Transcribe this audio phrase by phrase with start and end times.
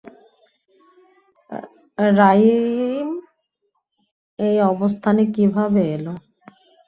[2.13, 3.07] Rhyme
[4.39, 6.13] এই অবস্থানে কীভাবে এলো?